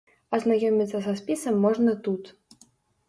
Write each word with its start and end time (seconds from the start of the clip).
Азнаёміцца 0.37 1.03
са 1.07 1.13
спісам 1.21 1.61
можна 1.67 1.91
тут. 2.09 2.23